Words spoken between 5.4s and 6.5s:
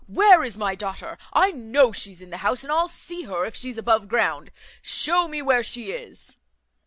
where she is."